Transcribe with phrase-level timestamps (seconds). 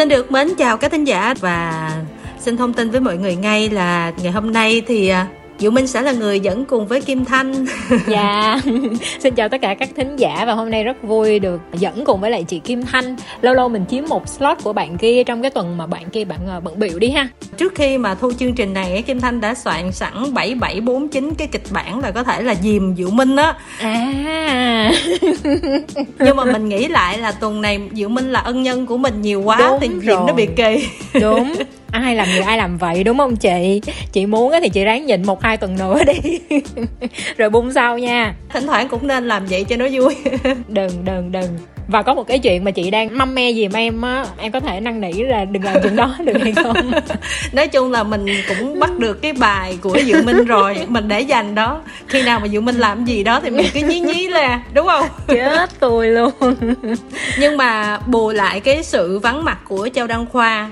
[0.00, 1.90] Xin được mến chào các thính giả và
[2.38, 5.26] xin thông tin với mọi người ngay là ngày hôm nay thì à,
[5.60, 7.66] Diệu Minh sẽ là người dẫn cùng với Kim Thanh.
[8.06, 8.60] Dạ.
[9.20, 12.20] Xin chào tất cả các thính giả Và hôm nay rất vui được dẫn cùng
[12.20, 13.16] với lại chị Kim Thanh.
[13.40, 16.24] Lâu lâu mình chiếm một slot của bạn kia Trong cái tuần mà bạn kia
[16.24, 17.28] bạn ờ, bận biểu đi ha.
[17.56, 21.64] Trước khi mà thu chương trình này Kim Thanh đã soạn sẵn 7749 cái kịch
[21.70, 23.54] bản là có thể là dìm Diệu Minh á.
[23.80, 24.92] À.
[26.18, 29.22] Nhưng mà mình nghĩ lại là tuần này Diệu Minh là ân nhân của mình
[29.22, 30.20] nhiều quá Đúng Thì rồi.
[30.26, 30.88] nó bị kỳ.
[31.20, 31.52] Đúng
[31.92, 33.80] ai làm gì ai làm vậy đúng không chị?
[34.12, 36.40] Chị muốn á thì chị ráng nhịn một hai tuần nữa đi.
[37.36, 38.34] Rồi bung sau nha.
[38.48, 40.16] Thỉnh thoảng cũng nên làm vậy cho nó vui.
[40.68, 41.58] Đừng đừng đừng.
[41.88, 44.60] Và có một cái chuyện mà chị đang măm me dìm em á em có
[44.60, 46.76] thể năn nỉ là đừng làm chuyện đó được hay không?
[47.52, 51.20] Nói chung là mình cũng bắt được cái bài của Diệu Minh rồi Mình để
[51.20, 51.80] dành đó.
[52.08, 54.86] Khi nào mà Diệu Minh làm gì đó thì mình cứ nhí nhí là Đúng
[54.86, 55.06] không?
[55.26, 56.30] chết tôi luôn.
[57.38, 60.70] Nhưng mà bù lại cái sự vắng mặt của Châu Đăng Khoa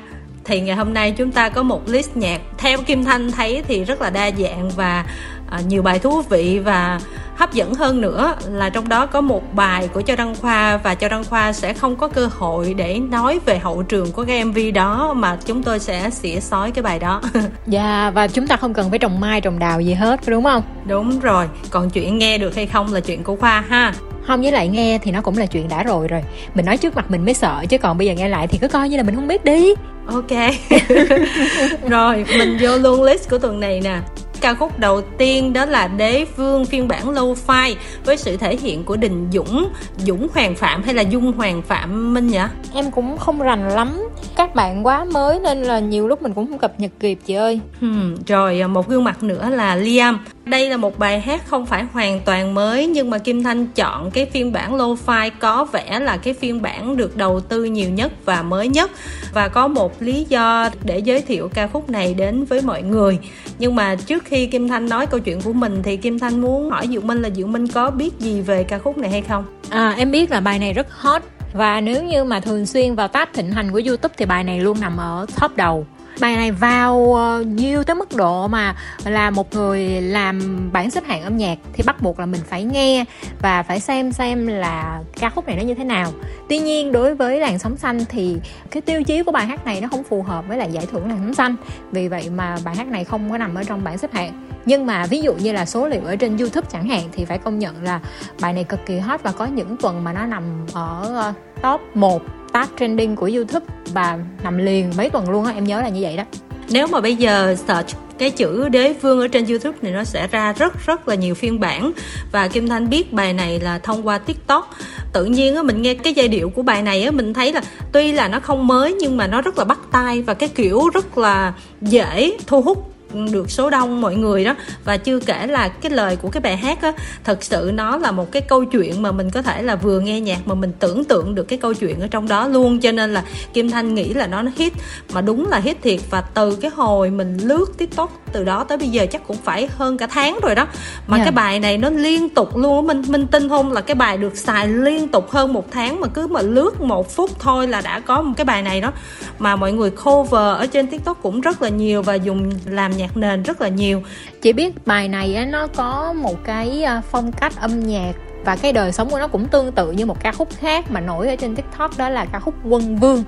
[0.49, 2.41] thì ngày hôm nay chúng ta có một list nhạc.
[2.59, 5.05] Theo Kim Thanh thấy thì rất là đa dạng và
[5.51, 7.01] à, nhiều bài thú vị và
[7.37, 8.35] hấp dẫn hơn nữa.
[8.51, 11.75] Là trong đó có một bài của Châu Đăng Khoa và Châu Đăng Khoa sẽ
[11.75, 15.63] không có cơ hội để nói về hậu trường của cái MV đó mà chúng
[15.63, 17.21] tôi sẽ xỉa sói cái bài đó.
[17.67, 20.63] Dạ và chúng ta không cần phải trồng mai trồng đào gì hết đúng không?
[20.85, 21.47] Đúng rồi.
[21.71, 23.93] Còn chuyện nghe được hay không là chuyện của Khoa ha
[24.29, 26.23] không với lại nghe thì nó cũng là chuyện đã rồi rồi.
[26.55, 28.69] Mình nói trước mặt mình mới sợ chứ còn bây giờ nghe lại thì cứ
[28.69, 29.75] coi như là mình không biết đi.
[30.07, 30.31] Ok.
[31.89, 33.99] Rồi mình vô luôn list của tuần này nè.
[34.41, 38.85] Ca khúc đầu tiên đó là Đế Vương phiên bản lo-fi với sự thể hiện
[38.85, 42.39] của Đình Dũng, Dũng Hoàng Phạm hay là Dung Hoàng Phạm Minh nhỉ?
[42.75, 44.09] em cũng không rành lắm.
[44.37, 47.35] Các bạn quá mới nên là nhiều lúc mình cũng không cập nhật kịp chị
[47.35, 47.61] ơi.
[47.81, 50.25] Hmm, rồi một gương mặt nữa là Liam.
[50.49, 54.11] Đây là một bài hát không phải hoàn toàn mới nhưng mà Kim Thanh chọn
[54.11, 58.13] cái phiên bản lo-fi có vẻ là cái phiên bản được đầu tư nhiều nhất
[58.25, 58.91] và mới nhất
[59.35, 63.19] và có một lý do để giới thiệu ca khúc này đến với mọi người.
[63.59, 66.71] Nhưng mà trước khi Kim Thanh nói câu chuyện của mình thì Kim Thanh muốn
[66.71, 69.45] hỏi Diệu Minh là Diệu Minh có biết gì về ca khúc này hay không?
[69.69, 71.23] À, em biết là bài này rất hot
[71.53, 74.61] và nếu như mà thường xuyên vào tab thịnh hành của YouTube thì bài này
[74.61, 75.87] luôn nằm ở top đầu.
[76.21, 78.75] Bài này vào ờ, nhiều tới mức độ mà
[79.05, 82.65] là một người làm bảng xếp hạng âm nhạc thì bắt buộc là mình phải
[82.65, 83.05] nghe
[83.43, 86.13] và phải xem xem là ca khúc này nó như thế nào.
[86.49, 88.37] Tuy nhiên, đối với làn sóng xanh thì
[88.71, 91.09] cái tiêu chí của bài hát này nó không phù hợp với lại giải thưởng
[91.09, 91.57] làn sóng xanh.
[91.93, 94.87] Vì vậy mà bài hát này không có nằm ở trong bảng xếp hạng nhưng
[94.87, 97.59] mà ví dụ như là số liệu ở trên YouTube chẳng hạn thì phải công
[97.59, 98.01] nhận là
[98.41, 100.43] bài này cực kỳ hot và có những tuần mà nó nằm
[100.73, 102.23] ở ờ, top 1
[102.53, 106.01] tab trending của YouTube và nằm liền mấy tuần luôn á, em nhớ là như
[106.03, 106.25] vậy đó.
[106.71, 110.27] Nếu mà bây giờ search cái chữ đế vương ở trên YouTube thì nó sẽ
[110.27, 111.93] ra rất rất là nhiều phiên bản.
[112.33, 114.77] Và Kim Thanh biết bài này là thông qua TikTok.
[115.13, 117.63] Tự nhiên á, mình nghe cái giai điệu của bài này á, mình thấy là
[117.93, 120.89] tuy là nó không mới nhưng mà nó rất là bắt tai và cái kiểu
[120.95, 122.88] rất là dễ thu hút
[123.33, 124.55] được số đông mọi người đó.
[124.85, 126.93] Và chưa kể là cái lời của cái bài hát á
[127.25, 130.21] thật sự nó là một cái câu chuyện mà mình có thể là vừa nghe
[130.21, 132.81] nhạc mà mình tưởng tượng được cái câu chuyện ở trong đó luôn.
[132.81, 134.73] Cho nên là Kim Thanh nghĩ là nó hit
[135.13, 136.01] mà đúng là hit thiệt.
[136.11, 139.69] Và từ cái hồi mình lướt TikTok từ đó tới bây giờ chắc cũng phải
[139.77, 140.67] hơn cả tháng rồi đó.
[141.07, 141.25] Mà Dạ.
[141.25, 143.73] cái bài này nó liên tục luôn mình mình tin không?
[143.73, 147.11] Là cái bài được xài liên tục hơn một tháng mà cứ mà lướt một
[147.11, 148.93] phút thôi là đã có một cái bài này đó.
[149.39, 153.17] Mà mọi người cover ở trên TikTok cũng rất là nhiều và dùng làm nhạc
[153.17, 154.03] nền rất là nhiều.
[154.43, 158.13] Chị biết bài này á, nó có một cái à, phong cách âm nhạc
[158.45, 161.01] và cái đời sống của nó cũng tương tự như một ca khúc khác mà
[161.01, 163.25] nổi ở trên tiktok đó là ca khúc quân vương.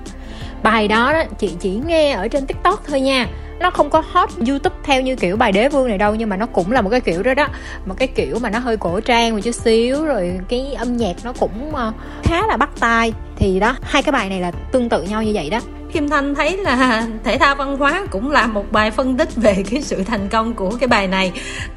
[0.63, 3.27] Bài đó, đó chị chỉ nghe ở trên tiktok thôi nha.
[3.59, 6.37] Nó không có hot youtube theo như kiểu bài đế vương này đâu nhưng mà
[6.37, 7.47] nó cũng là một cái kiểu đó đó.
[7.85, 11.15] Một cái kiểu mà nó hơi cổ trang một chút xíu rồi cái âm nhạc
[11.23, 11.91] nó cũng à,
[12.23, 13.13] khá là bắt tai.
[13.35, 15.59] Thì đó hai cái bài này là tương tự nhau như vậy đó.
[15.93, 19.63] Kim Thanh thấy là thể thao văn hóa cũng là một bài phân tích về
[19.69, 21.31] cái sự thành công của cái bài này.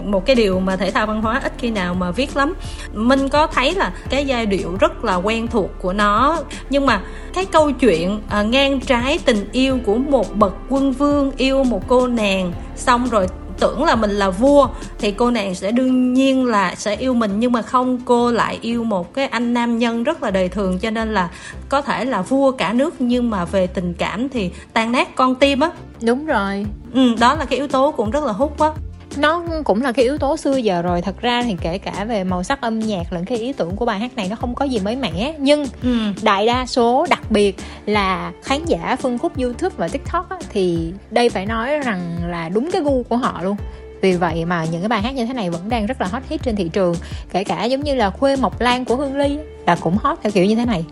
[0.04, 2.54] Một cái điều mà thể thao văn hóa ít khi nào mà viết lắm.
[2.92, 6.38] Minh có thấy là cái giai điệu rất là quen thuộc của nó
[6.70, 7.00] nhưng mà
[7.34, 11.88] cái câu chuyện à, ngang trái tình yêu của một bậc quân vương yêu một
[11.88, 13.26] cô nàng xong rồi
[13.60, 14.68] tưởng là mình là vua
[14.98, 17.40] thì cô nàng sẽ đương nhiên là sẽ yêu mình.
[17.40, 20.78] Nhưng mà không cô lại yêu một cái anh nam nhân rất là đời thường
[20.78, 21.30] cho nên là
[21.68, 22.94] có thể là vua cả nước.
[22.98, 25.70] Nhưng mà về tình cảm thì tan nát con tim á.
[26.02, 26.66] Đúng rồi.
[26.94, 28.70] Ừ, đó là cái yếu tố cũng rất là hút á
[29.18, 31.02] nó cũng là cái yếu tố xưa giờ rồi.
[31.02, 33.84] Thật ra thì kể cả về màu sắc âm nhạc lẫn cái ý tưởng của
[33.84, 35.34] bài hát này nó không có gì mới mẻ.
[35.38, 35.98] Nhưng ừ.
[36.22, 37.56] đại đa số đặc biệt
[37.86, 42.48] là khán giả phân khúc youtube và tiktok á, thì đây phải nói rằng là
[42.48, 43.56] đúng cái gu của họ luôn.
[44.02, 46.22] Vì vậy mà những cái bài hát như thế này vẫn đang rất là hot
[46.28, 46.96] hit trên thị trường.
[47.30, 50.32] Kể cả giống như là khuê mộc lan của hương ly là cũng hot theo
[50.32, 50.84] kiểu như thế này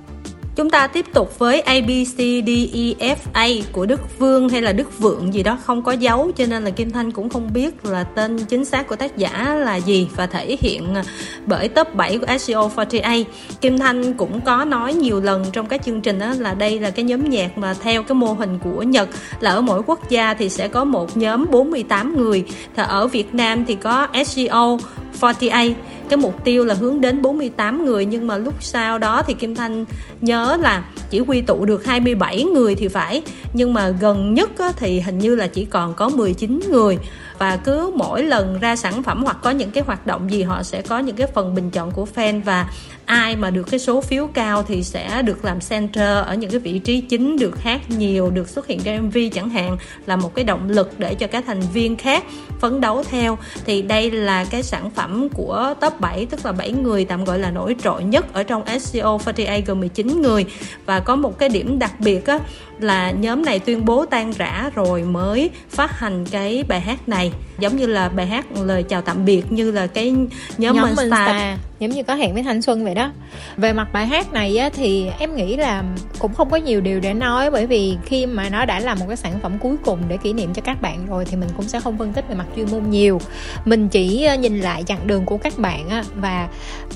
[0.56, 4.48] Chúng ta tiếp tục với A, B, C, D, E, F, A của Đức Vương
[4.48, 7.28] hay là Đức Vượng gì đó không có dấu cho nên là Kim Thanh cũng
[7.28, 11.04] không biết là tên chính xác của tác giả là gì và thể hiện à,
[11.46, 13.24] bởi top 7 của SEO 48.
[13.60, 16.90] Kim Thanh cũng có nói nhiều lần trong các chương trình đó là đây là
[16.90, 19.08] cái nhóm nhạc mà theo cái mô hình của Nhật
[19.40, 22.44] là ở mỗi quốc gia thì sẽ có một nhóm 48 người.
[22.76, 24.78] Thì ở Việt Nam thì có SEO
[25.20, 25.74] 48
[26.12, 29.54] cái mục tiêu là hướng đến 48 người, nhưng mà lúc sau đó thì Kim
[29.54, 29.84] Thanh
[30.20, 33.22] nhớ là chỉ quy tụ được 27 người thì phải.
[33.52, 36.98] Nhưng mà gần nhất thì hình như là chỉ còn có 19 người.
[37.38, 40.62] Và cứ mỗi lần ra sản phẩm hoặc có những cái hoạt động gì, họ
[40.62, 42.42] sẽ có những cái phần bình chọn của fan.
[42.44, 42.70] Và
[43.12, 46.60] ai mà được cái số phiếu cao thì sẽ được làm center ở những cái
[46.60, 49.76] vị trí chính được hát nhiều được xuất hiện trong MV chẳng hạn
[50.06, 52.24] là một cái động lực để cho các thành viên khác
[52.60, 53.38] phấn đấu theo.
[53.64, 57.38] Thì đây là cái sản phẩm của top 7 tức là 7 người tạm gọi
[57.38, 60.46] là nổi trội nhất ở trong SEO 48 gồm 19 người.
[60.86, 62.38] Và có một cái điểm đặc biệt á,
[62.80, 67.32] là nhóm này tuyên bố tan rã rồi mới phát hành cái bài hát này
[67.62, 70.10] giống như là bài hát lời chào tạm biệt như là cái
[70.58, 73.10] nhóm, nhóm Monster giống như có hẹn với thanh xuân vậy đó.
[73.56, 75.84] Về mặt bài hát này á, thì em nghĩ là
[76.18, 79.04] cũng không có nhiều điều để nói bởi vì khi mà nó đã là một
[79.08, 81.68] cái sản phẩm cuối cùng để kỷ niệm cho các bạn rồi thì mình cũng
[81.68, 83.20] sẽ không phân tích về mặt chuyên môn nhiều.
[83.64, 86.48] Mình chỉ ờ, nhìn lại chặng đường của các bạn á, và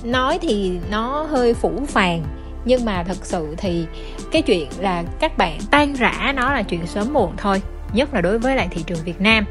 [0.04, 2.22] nói thì nó hơi phủ phàng.
[2.64, 3.84] Nhưng mà thật sự thì
[4.32, 7.62] cái chuyện là các bạn tan rã nó là chuyện sớm muộn thôi
[7.96, 9.44] nhất là đối với lại thị trường Việt Nam.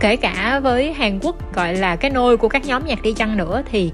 [0.00, 3.36] Kể cả với Hàn Quốc, gọi là cái nôi của các nhóm nhạc đi chăng
[3.36, 3.92] nữa, thì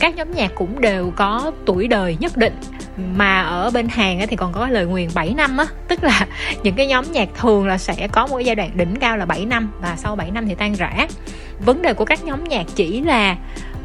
[0.00, 2.54] các nhóm nhạc cũng đều có tuổi đời nhất định.
[3.16, 6.26] Mà ở bên Hàn thì còn có lời nguyền 7 năm á, tức là
[6.62, 9.44] những cái nhóm nhạc thường là sẽ có một giai đoạn đỉnh cao là 7
[9.46, 11.06] năm và sau 7 năm thì tan rã.
[11.60, 13.36] Vấn đề của các nhóm nhạc chỉ là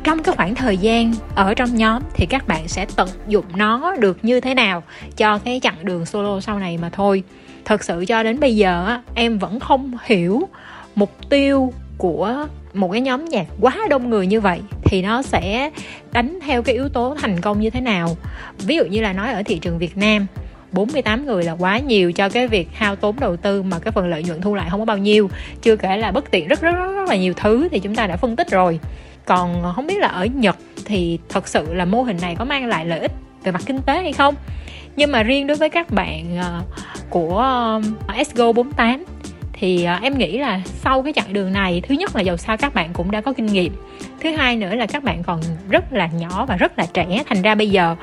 [0.03, 3.95] trong cái khoảng thời gian ở trong nhóm thì các bạn sẽ tận dụng nó
[3.99, 4.83] được như thế nào
[5.17, 7.23] cho cái chặng đường solo sau này mà thôi
[7.69, 10.42] thật sự cho đến bây giờ em vẫn không hiểu
[10.95, 15.71] mục tiêu của một cái nhóm nhạc quá đông người như vậy thì nó sẽ
[16.12, 18.18] đánh theo cái yếu tố thành công như thế nào.
[18.57, 20.25] Ví dụ như là nói ở thị trường Việt Nam
[20.71, 24.07] 48 người là quá nhiều cho cái việc hao tốn đầu tư mà cái phần
[24.07, 25.30] lợi nhuận thu lại không có bao nhiêu.
[25.62, 28.07] Chưa kể là bất tiện rất rất rất, rất là nhiều thứ thì chúng ta
[28.07, 28.80] đã phân tích rồi.
[29.25, 32.66] Còn không biết là ở Nhật thì thật sự là mô hình này có mang
[32.66, 33.12] lại lợi ích
[33.44, 34.36] về mặt kinh tế hay không?
[34.95, 36.62] Nhưng mà riêng đối với các bạn ờ,
[37.09, 37.38] của
[38.07, 39.03] ờ, SGO 48
[39.53, 42.57] thì ờ, em nghĩ là sau cái chặng đường này, thứ nhất là dầu sao
[42.57, 43.74] các bạn cũng đã có kinh nghiệm.
[44.19, 47.41] Thứ hai nữa là các bạn còn rất là nhỏ và rất là trẻ, thành
[47.41, 47.95] ra bây giờ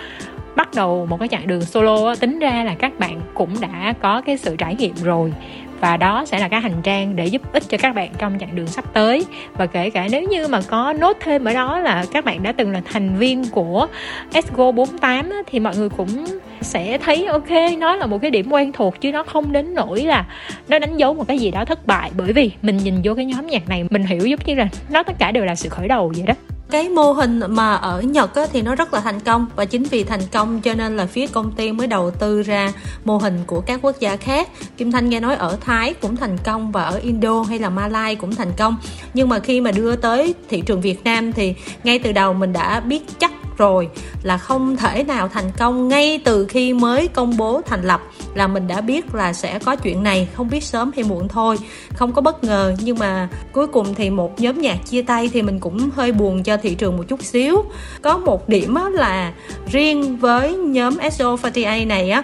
[0.56, 4.20] bắt đầu một cái chặng đường solo tính ra là các bạn cũng đã có
[4.20, 5.32] cái sự trải nghiệm rồi
[5.80, 8.56] và đó sẽ là cái hành trang để giúp ích cho các bạn trong chặng
[8.56, 9.24] đường sắp tới.
[9.52, 12.52] Và kể cả nếu như mà có nốt thêm ở đó là các bạn đã
[12.52, 13.86] từng là thành viên của
[14.32, 16.26] Esgo 48 thì mọi người cũng
[16.60, 20.02] sẽ thấy, ok, nó là một cái điểm quen thuộc chứ nó không đến nỗi
[20.02, 20.26] là
[20.68, 22.10] nó đánh dấu một cái gì đó thất bại.
[22.16, 25.02] Bởi vì mình nhìn vô cái nhóm nhạc này, mình hiểu giống như là nó
[25.02, 26.34] tất cả đều là sự khởi đầu vậy đó
[26.70, 29.46] cái mô hình mà ở Nhật á, thì nó rất là thành công.
[29.56, 32.72] Và chính vì thành công cho nên là phía công ty mới đầu tư ra
[33.04, 34.48] mô hình của các quốc gia khác.
[34.76, 38.16] Kim Thanh nghe nói ở Thái cũng thành công và ở Indo hay là Malai
[38.16, 38.76] cũng thành công.
[39.14, 41.54] Nhưng mà khi mà đưa tới thị trường Việt Nam thì
[41.84, 43.88] ngay từ đầu mình đã biết chắc rồi
[44.22, 48.02] là không thể nào thành công ngay từ khi mới công bố thành lập.
[48.34, 51.58] Là mình đã biết là sẽ có chuyện này, không biết sớm hay muộn thôi,
[51.94, 52.74] không có bất ngờ.
[52.80, 56.42] Nhưng mà cuối cùng thì một nhóm nhạc chia tay thì mình cũng hơi buồn
[56.42, 57.64] cho thị trường một chút xíu.
[58.02, 59.32] Có một điểm là
[59.72, 62.22] riêng với nhóm SO48 này á,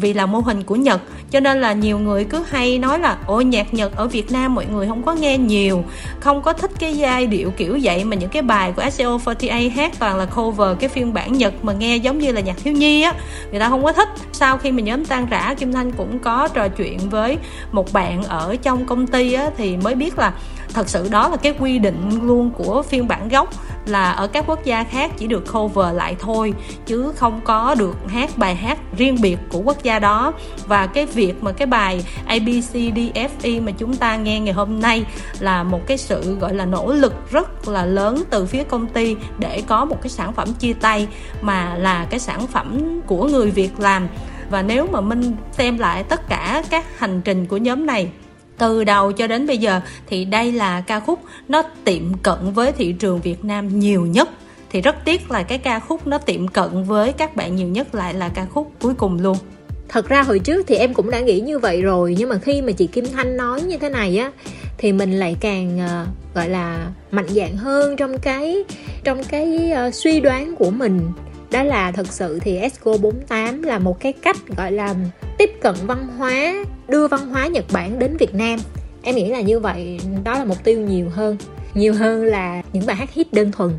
[0.00, 3.18] vì là mô hình của Nhật, cho nên là nhiều người cứ hay nói là,
[3.26, 5.84] ôi, nhạc Nhật ở Việt Nam mọi người không có nghe nhiều,
[6.20, 9.92] không có thích cái giai điệu kiểu vậy mà những cái bài của SO48 hát
[9.98, 13.02] toàn là cover cái phiên bản Nhật mà nghe giống như là nhạc thiếu nhi
[13.02, 13.14] á,
[13.50, 14.08] người ta không có thích.
[14.32, 17.38] Sau khi mình nhóm tan rã, Kim Thanh cũng có trò chuyện với
[17.72, 20.32] một bạn ở trong công ty á, thì mới biết là
[20.74, 23.50] thật sự đó là cái quy định luôn của phiên bản gốc
[23.86, 26.54] là ở các quốc gia khác chỉ được cover lại thôi,
[26.86, 30.32] chứ không có được hát bài hát riêng biệt của quốc gia đó.
[30.66, 35.04] Và cái việc mà cái bài ABCDFE mà chúng ta nghe ngày hôm nay
[35.40, 39.16] là một cái sự gọi là nỗ lực rất là lớn từ phía công ty
[39.38, 41.08] để có một cái sản phẩm chia tay
[41.40, 44.08] mà là cái sản phẩm của người Việt làm.
[44.50, 48.08] Và nếu mà minh xem lại tất cả các hành trình của nhóm này
[48.58, 52.72] từ đầu cho đến bây giờ thì đây là ca khúc nó tiệm cận với
[52.72, 54.28] thị trường Việt Nam nhiều nhất.
[54.70, 57.94] Thì rất tiếc là cái ca khúc nó tiệm cận với các bạn nhiều nhất
[57.94, 59.36] lại là ca khúc cuối cùng luôn.
[59.88, 62.62] Thật ra hồi trước thì em cũng đã nghĩ như vậy rồi nhưng mà khi
[62.62, 64.30] mà chị Kim Thanh nói như thế này á
[64.78, 68.64] thì mình lại càng uh, gọi là mạnh dạn hơn trong cái
[69.04, 71.00] trong cái uh, suy đoán của mình.
[71.50, 74.94] Đó là thực sự thì Esco 48 là một cái cách gọi là
[75.38, 76.54] tiếp cận văn hóa
[76.88, 78.58] đưa văn hóa Nhật Bản đến Việt Nam.
[79.02, 81.36] Em nghĩ là như vậy, đó là mục tiêu nhiều hơn.
[81.74, 83.70] Nhiều hơn là những bài hát hit đơn thuần.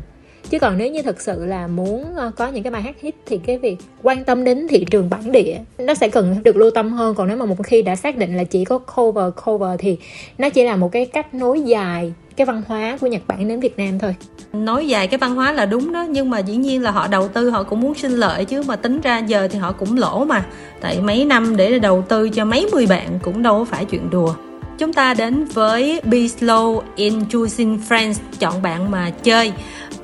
[0.50, 3.14] Chứ còn nếu như thực sự là muốn ờ, có những cái bài hát hit
[3.26, 6.70] thì cái việc quan tâm đến thị trường bản địa nó sẽ cần được lưu
[6.70, 7.14] tâm hơn.
[7.14, 9.98] Còn nếu mà một khi đã xác định là chỉ có cover cover thì
[10.38, 13.60] nó chỉ là một cái cách nối dài cái văn hóa của Nhật Bản đến
[13.60, 14.14] Việt Nam thôi.
[14.52, 17.28] Nói dài cái văn hóa là đúng đó, nhưng mà dĩ nhiên là họ đầu
[17.28, 20.24] tư, họ cũng muốn sinh lợi chứ, mà tính ra giờ thì họ cũng lỗ
[20.24, 20.44] mà.
[20.80, 24.34] Tại mấy năm để đầu tư cho mấy mươi bạn cũng đâu phải chuyện đùa.
[24.78, 29.52] Chúng ta đến với Be Slow in Choosing Friends, chọn bạn mà chơi.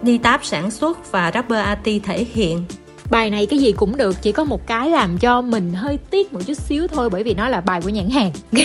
[0.02, 2.64] Đi táp sản xuất và rapper Ati thể hiện
[3.10, 6.32] bài này cái gì cũng được chỉ có một cái làm cho mình hơi tiếc
[6.32, 8.30] một chút xíu thôi bởi vì nó là bài của nhãn hàng.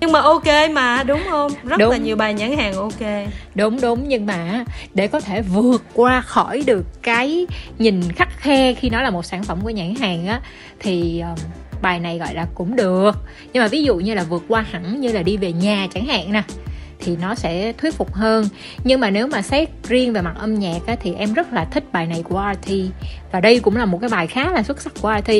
[0.00, 1.52] Nhưng mà ok mà đúng không?
[1.64, 1.90] Rất đúng.
[1.90, 3.28] là nhiều bài nhãn hàng ok.
[3.54, 4.64] Đúng đúng nhưng mà
[4.94, 7.46] để có thể vượt qua khỏi được cái
[7.78, 10.40] nhìn khắc khe khi nó là một sản phẩm của nhãn hàng á
[10.80, 11.22] thì
[11.82, 13.16] bài này gọi là cũng được.
[13.52, 16.06] Nhưng mà ví dụ như là vượt qua hẳn như là đi về nhà chẳng
[16.06, 16.42] hạn nè
[17.06, 18.48] thì nó sẽ thuyết phục hơn.
[18.84, 21.64] Nhưng mà nếu mà xét riêng về mặt âm nhạc á, thì em rất là
[21.64, 22.72] thích bài này của RT
[23.32, 25.32] và đây cũng là một cái bài khá là xuất sắc của RT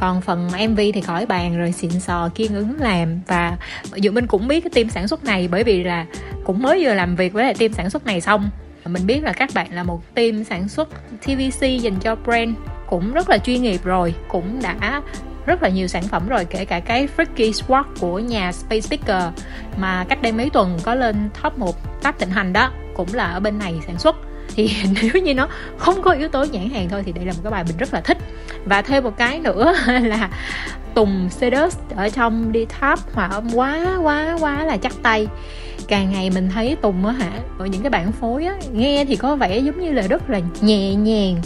[0.00, 3.20] còn phần MV thì khỏi bàn rồi xịn sò kiên ứng làm.
[3.26, 3.56] Và
[3.96, 6.06] dự minh cũng biết cái team sản xuất này bởi vì là
[6.44, 8.50] cũng mới vừa làm việc với lại team sản xuất này xong.
[8.86, 10.88] Mình biết là các bạn là một team sản xuất
[11.22, 12.50] TVC dành cho brand
[12.86, 15.02] cũng rất là chuyên nghiệp rồi cũng đã
[15.46, 19.22] rất là nhiều sản phẩm rồi, kể cả cái Freaky Squad của nhà Space Speaker
[19.76, 23.24] mà cách đây mấy tuần có lên top 1 top thịnh hành đó, cũng là
[23.24, 24.16] ở bên này sản xuất
[24.58, 24.70] thì
[25.02, 27.50] nếu như nó không có yếu tố nhãn hàng thôi thì đây là một cái
[27.50, 28.18] bài mình rất là thích.
[28.64, 30.30] Và thêm một cái nữa là
[30.94, 35.26] Tùng Cedus ở trong đi tháp hòa âm quá quá quá là chắc tay.
[35.88, 39.16] Càng ngày mình thấy tùng á hả, ở những cái bản phối á, nghe thì
[39.16, 41.36] có vẻ giống như là rất là nhẹ nhàng,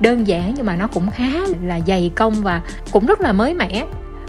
[0.00, 1.30] đơn giản nhưng mà nó cũng khá
[1.62, 3.84] là dày công và cũng rất là mới mẻ.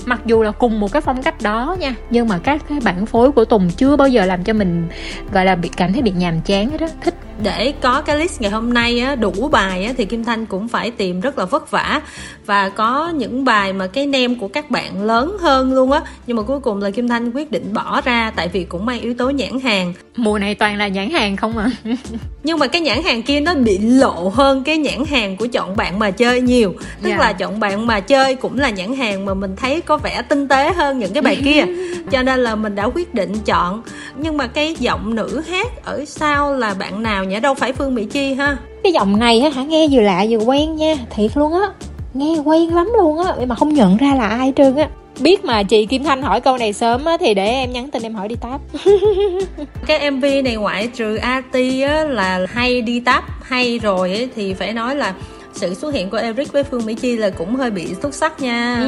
[0.06, 3.06] Mặc dù là cùng một cái phong cách đó nha, nhưng mà các cái bản
[3.06, 4.88] phối của tùng chưa bao giờ làm cho mình,
[5.32, 8.42] gọi là bị cảm thấy bị nhàm chán hết đó thích để có cái list
[8.42, 11.46] ngày hôm nay á, đủ bài á, thì Kim Thanh cũng phải tìm rất là
[11.46, 12.02] vất vả.
[12.46, 16.02] Và có những bài mà cái nem của các bạn lớn hơn luôn á.
[16.28, 19.02] Nhưng mà cuối cùng là Kim Thanh quyết định bỏ ra tại vì cũng mang
[19.02, 19.94] yếu tố nhãn hàng.
[20.16, 21.70] Mùa này toàn là nhãn hàng không à?
[22.44, 25.76] Nhưng mà cái nhãn hàng kia nó bị lộ hơn cái nhãn hàng của chọn
[25.76, 26.74] bạn mà chơi nhiều.
[27.02, 27.20] Tức yeah.
[27.20, 27.26] Dạ.
[27.26, 30.48] là chọn bạn mà chơi cũng là nhãn hàng mà mình thấy có vẻ tinh
[30.48, 31.66] tế hơn những cái bài kia.
[32.12, 33.82] Cho nên là mình đã quyết định chọn.
[34.16, 37.40] Nhưng mà cái giọng nữ hát ở sau là bạn nào nhỉ?
[37.40, 38.58] Đâu phải phương mỹ chi ha.
[38.84, 39.64] Cái giọng này hả?
[39.64, 40.96] Nghe vừa lạ vừa quen nha.
[41.10, 41.68] Thiệt luôn á.
[42.14, 43.36] Nghe quen lắm luôn á.
[43.48, 44.90] Mà không nhận ra là ai trơn á.
[45.20, 48.04] Biết mà chị Kim Thanh hỏi câu này sớm á thì để em nhắn tin
[48.04, 48.62] em hỏi đi táp.
[49.88, 51.54] Cái MV này ngoại trừ AT
[51.88, 55.14] á là hay đi táp hay rồi ấy, thì phải nói là
[55.58, 58.42] sự xuất hiện của Eric với Phương Mỹ Chi là cũng hơi bị xuất sắc
[58.42, 58.88] nha.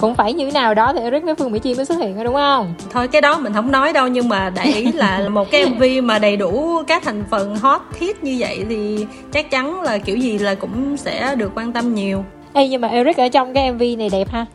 [0.00, 2.34] Cũng phải như nào đó thì Eric với Phương Mỹ Chi mới xuất hiện đúng
[2.34, 2.74] không?
[2.90, 5.82] Thôi cái đó mình không nói đâu nhưng mà đại ý là một cái MV
[6.02, 10.16] mà đầy đủ các thành phần hot hit như vậy thì chắc chắn là kiểu
[10.16, 12.24] gì là cũng sẽ được quan tâm nhiều
[12.56, 14.46] Ê nhưng mà Eric ở trong cái MV này đẹp ha?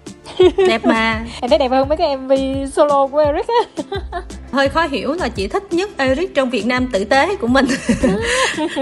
[0.68, 1.26] Đẹp mà.
[1.42, 2.32] Em thấy đẹp hơn mấy cái MV
[2.74, 3.90] solo của Eric á.
[4.52, 7.66] Hơi khó hiểu là chị thích nhất Eric trong Việt Nam tử tế của mình.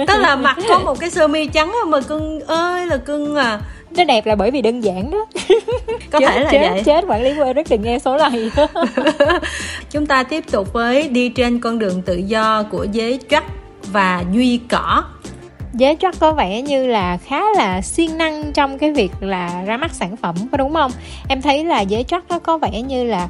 [0.07, 3.59] Tức là mặt có một cái sơ mi trắng mà cưng ơi là cưng à.
[3.97, 5.25] Nó đẹp là bởi vì đơn giản đó.
[6.11, 6.81] Có chết, thể là chết, vậy.
[6.85, 8.51] chết quản lý của Eric đừng nghe số này.
[9.91, 13.41] Chúng ta tiếp tục với đi trên con đường tự do của giới Jack
[13.91, 15.03] và Duy Cỏ
[15.79, 19.77] Giới chắc có vẻ như là khá là siêng năng trong cái việc là ra
[19.77, 20.91] mắt sản phẩm có đúng không?
[21.27, 23.27] Em thấy là giới chắc nó có vẻ như là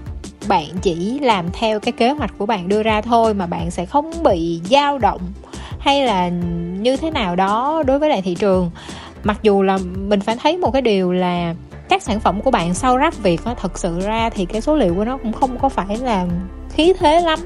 [0.48, 3.86] bạn chỉ làm theo cái kế hoạch của bạn đưa ra thôi mà bạn sẽ
[3.86, 5.22] không bị dao động
[5.80, 6.30] hay là
[6.80, 8.72] như thế nào đó đối với lại thị trường
[9.24, 11.56] mặc dù là mình phải thấy một cái điều là
[11.90, 14.76] các sản phẩm của bạn sau rap việt nó thật sự ra thì cái số
[14.76, 16.26] liệu của nó cũng không có phải là
[16.70, 17.40] khí thế lắm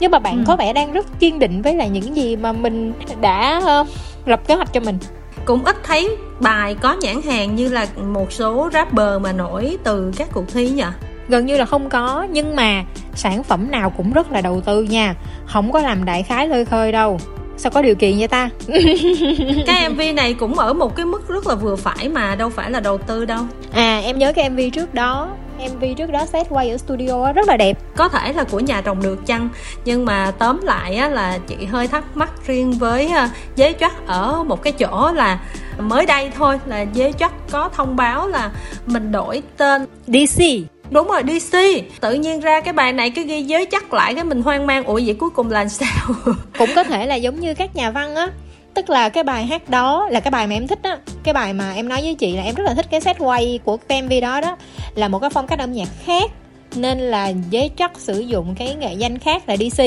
[0.00, 0.44] nhưng mà bạn ừ.
[0.46, 3.86] có vẻ đang rất kiên định với lại những gì mà mình đã uh,
[4.26, 4.98] lập kế hoạch cho mình.
[5.44, 10.12] Cũng ít thấy bài có nhãn hàng như là một số rapper mà nổi từ
[10.16, 10.84] các cuộc thi nhỉ
[11.30, 12.84] gần như là không có nhưng mà
[13.14, 15.14] sản phẩm nào cũng rất là đầu tư nha.
[15.46, 17.20] Không có làm đại khái lơi khơi đâu.
[17.56, 18.48] Sao có điều kiện vậy ta?
[19.66, 22.70] Cái mv này cũng ở một cái mức rất là vừa phải mà đâu phải
[22.70, 23.42] là đầu tư đâu.
[23.72, 25.30] À em nhớ cái mv trước đó
[25.68, 27.78] MV trước đó set quay ở studio rất là đẹp.
[27.96, 29.48] Có thể là của nhà trồng được chăng?
[29.84, 33.12] Nhưng mà tóm lại á, là chị hơi thắc mắc riêng với
[33.56, 35.40] giới chắc ở một cái chỗ là
[35.78, 38.50] mới đây thôi là giới chắc có thông báo là
[38.86, 40.42] mình đổi tên DC
[40.90, 41.58] đúng rồi DC
[42.00, 44.84] tự nhiên ra cái bài này cái ghi giới chắc lại cái mình hoang mang.
[44.84, 46.14] Ủa vậy cuối cùng là sao?
[46.58, 48.28] Cũng có thể là giống như các nhà văn á
[48.74, 50.98] tức là cái bài hát đó là cái bài mà em thích á.
[51.22, 53.60] Cái bài mà em nói với chị là em rất là thích cái set quay
[53.64, 54.56] của cái mv đó đó.
[54.94, 56.30] Là một cái phong cách âm nhạc khác
[56.74, 59.82] nên là giấy trắc sử dụng cái nghệ danh khác là DC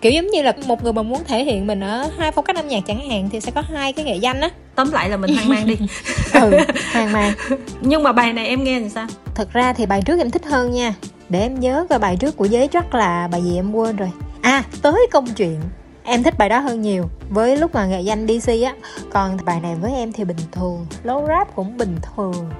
[0.00, 2.56] kiểu giống như là một người mà muốn thể hiện mình ở hai phong cách
[2.56, 4.50] âm nhạc chẳng hạn thì sẽ có hai cái nghệ danh á.
[4.74, 5.76] Tóm lại là mình hoang mang đi.
[6.32, 6.50] Ừ
[6.92, 7.32] hoang mang.
[7.80, 9.06] Nhưng mà bài này em nghe thì sao?
[9.34, 10.94] Thật ra thì bài trước em thích hơn nha.
[11.28, 14.10] Để em nhớ coi bài trước của giấy trắc là bài gì em quên rồi.
[14.42, 15.60] À tới công chuyện
[16.06, 17.04] em thích bài đó hơn nhiều.
[17.30, 18.74] Với lúc mà nghệ danh DC á
[19.12, 20.86] còn bài này với em thì bình thường.
[21.04, 22.50] Low rap cũng bình thường.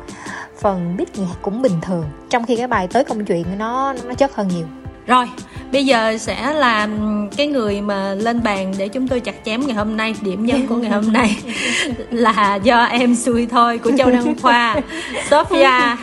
[0.60, 2.04] Phần beat nhạc cũng bình thường.
[2.30, 4.66] Trong khi cái bài tới công chuyện nó nó chất hơn nhiều.
[5.06, 5.26] Rồi
[5.72, 6.88] bây giờ sẽ là
[7.36, 10.14] cái người mà lên bàn để chúng tôi chặt chém ngày hôm nay.
[10.20, 11.36] Điểm nhấn của ngày hôm nay
[12.10, 14.76] là do em xui thôi của châu đăng khoa.
[15.30, 15.96] Sophia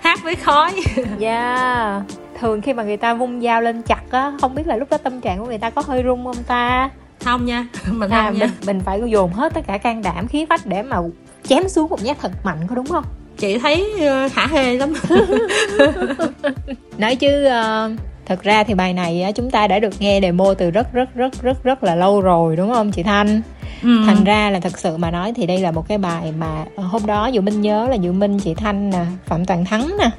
[0.00, 0.72] hát với khói.
[1.20, 4.90] Yeah thường khi mà người ta vung dao lên chặt á không biết là lúc
[4.90, 6.90] đó tâm trạng của người ta có hơi rung không ta?
[7.24, 8.46] Không nha mình à, không nha.
[8.46, 10.96] mình mình phải dồn hết tất cả can đảm khí phách để mà
[11.42, 13.04] chém xuống một nhát thật mạnh có đúng không?
[13.38, 14.92] Chị thấy uh, hả hê lắm.
[16.98, 20.70] Nói chứ uh, thật ra thì bài này chúng ta đã được nghe demo từ
[20.70, 23.42] rất rất rất rất rất là lâu rồi đúng không chị thanh?
[23.84, 24.02] Ừ.
[24.06, 27.06] thành ra là thật sự mà nói thì đây là một cái bài mà hôm
[27.06, 30.10] đó dụ minh nhớ là dụ minh chị thanh nè phạm toàn thắng nè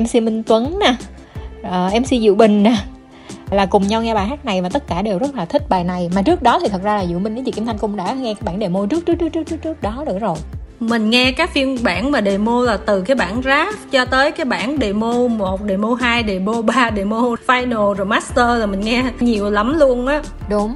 [0.00, 0.94] mc minh tuấn nè
[1.60, 2.76] uh, ờ, mc diệu bình nè.
[3.50, 5.84] Là cùng nhau nghe bài hát này và tất cả đều rất là thích bài
[5.84, 6.10] này.
[6.14, 8.12] Mà trước đó thì thật ra là diệu minh với chị kim thanh cũng đã
[8.12, 10.36] nghe cái bản demo trước trước trước trước trước, trước đó nữa rồi.
[10.80, 14.44] Mình nghe các phiên bản mà demo là từ cái bản rap cho tới cái
[14.44, 19.50] bản demo 1, demo 2, demo 3, demo final rồi master là mình nghe nhiều
[19.50, 20.22] lắm luôn á.
[20.48, 20.74] Đúng.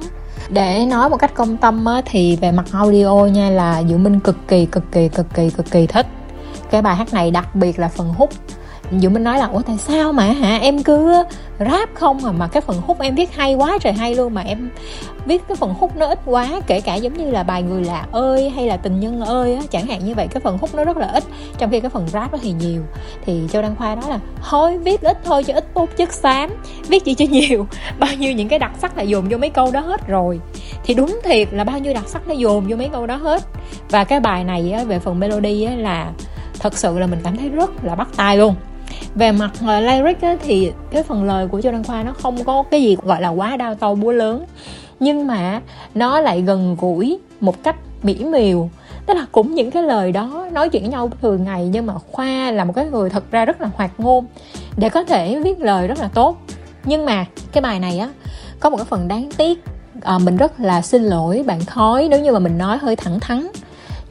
[0.49, 4.19] Để nói một cách công tâm á, thì về mặt audio nha là Diệu Minh
[4.19, 6.05] cực kỳ cực kỳ cực kỳ cực kỳ thích.
[6.71, 8.29] Cái bài hát này đặc biệt là phần hút
[8.91, 10.57] Dũng Minh nói là ủa tại sao mà hả?
[10.57, 11.23] Em cứ
[11.59, 14.41] rap không à mà cái phần hút em viết hay quá trời hay luôn mà
[14.41, 14.69] em
[15.25, 18.05] viết cái phần hút nó ít quá kể cả giống như là bài người lạ
[18.11, 20.83] ơi hay là tình nhân ơi á chẳng hạn như vậy cái phần hút nó
[20.83, 21.23] rất là ít
[21.57, 22.81] trong khi cái phần rap nó thì nhiều.
[23.25, 24.19] Thì châu đăng khoa nói là
[24.49, 26.49] thôi viết ít thôi cho ít tốt chất xám
[26.87, 27.67] viết gì cho nhiều.
[27.99, 30.39] Bao nhiêu những cái đặc sắc là dồn vô mấy câu đó hết rồi.
[30.83, 33.43] Thì đúng thiệt là bao nhiêu đặc sắc nó dồn vô mấy câu đó hết.
[33.89, 36.11] Và cái bài này á, về phần melody á, là
[36.59, 38.55] thật sự là mình cảm thấy rất là bắt tai luôn
[39.15, 42.43] về mặt uh, lyric á, thì cái phần lời của Châu Đăng Khoa nó không
[42.43, 44.45] có cái gì gọi là quá đau to búa lớn.
[44.99, 45.61] Nhưng mà
[45.95, 48.69] nó lại gần gũi một cách mỹ miều
[49.05, 51.93] tức là cũng những cái lời đó nói chuyện với nhau thường ngày nhưng mà
[52.11, 54.25] khoa là một cái người thật ra rất là hoạt ngôn
[54.77, 56.37] để có thể viết lời rất là tốt.
[56.83, 58.09] Nhưng mà cái bài này á
[58.59, 59.63] có một cái phần đáng tiếc
[60.01, 63.19] à, mình rất là xin lỗi bạn khói nếu như mà mình nói hơi thẳng
[63.19, 63.47] thắn.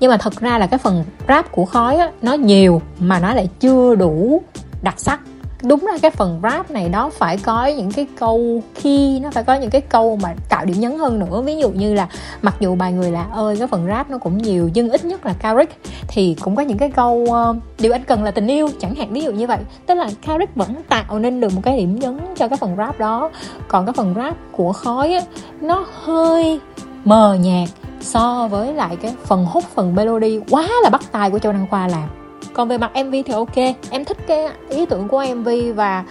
[0.00, 3.34] Nhưng mà thật ra là cái phần rap của khói á nó nhiều mà nó
[3.34, 4.42] lại chưa đủ
[4.84, 5.20] đặc sắc.
[5.62, 9.44] Đúng ra cái phần rap này nó phải có những cái câu khi nó phải
[9.44, 11.40] có những cái câu mà tạo điểm nhấn hơn nữa.
[11.40, 12.08] Ví dụ như là
[12.42, 15.26] mặc dù bài người lạ ơi cái phần rap nó cũng nhiều nhưng ít nhất
[15.26, 18.68] là Carrick thì cũng có những cái câu uh, điều anh cần là tình yêu
[18.80, 19.58] chẳng hạn ví dụ như vậy.
[19.86, 22.98] Tức là Carrick vẫn tạo nên được một cái điểm nhấn cho cái phần rap
[22.98, 23.30] đó.
[23.68, 25.20] Còn cái phần rap của khói á
[25.60, 26.60] nó hơi
[27.04, 27.68] mờ nhạt
[28.00, 31.66] so với lại cái phần hút phần melody quá là bắt tai của châu đăng
[31.70, 32.08] khoa làm
[32.54, 33.56] còn về mặt mv thì ok.
[33.90, 36.04] Em thích cái ý tưởng của mv và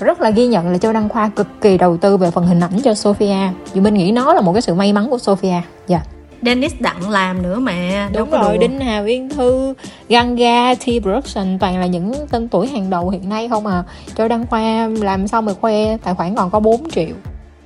[0.00, 2.60] rất là ghi nhận là châu đăng khoa cực kỳ đầu tư về phần hình
[2.60, 3.36] ảnh cho sophia.
[3.74, 5.60] Dù mình nghĩ nó là một cái sự may mắn của sophia.
[5.86, 5.96] Dạ.
[5.96, 6.08] Yeah.
[6.42, 8.60] Dennis Đặng làm nữa mà Đúng rồi, đùa.
[8.60, 9.74] Đinh Hà Uyên Thư
[10.08, 10.84] Ganga, T.
[11.02, 13.84] Production Toàn là những tên tuổi hàng đầu hiện nay không à.
[14.16, 17.14] Châu Đăng Khoa làm xong rồi khoe Tài khoản còn có 4 triệu.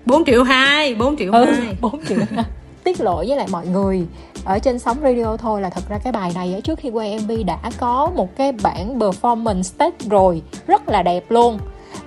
[0.06, 2.44] 4 triệu 2 4 triệu ừ, 2 4 triệu 2
[2.88, 4.06] tiết lộ với lại mọi người
[4.44, 7.18] ở trên sóng radio thôi là thật ra cái bài này ở trước khi quay
[7.18, 11.58] mv đã có một cái bản performance stage rồi, rất là đẹp luôn.